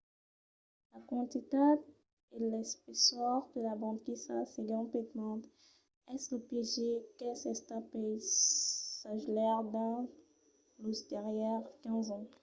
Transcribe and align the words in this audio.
la 0.91 0.99
quantitat 1.09 1.79
e 2.35 2.37
l'espessor 2.51 3.35
de 3.53 3.59
la 3.67 3.75
banquisa 3.83 4.37
segon 4.55 4.83
pittman 4.91 5.39
es 6.15 6.21
lo 6.31 6.37
piéger 6.49 6.95
qu'es 7.17 7.41
estat 7.55 7.83
pels 7.93 8.27
sagelaires 8.99 9.71
dins 9.73 10.09
los 10.81 10.99
darrièrs 11.11 11.67
15 11.83 12.15
ans 12.17 12.29